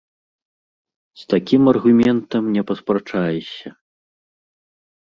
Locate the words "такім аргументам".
1.35-2.43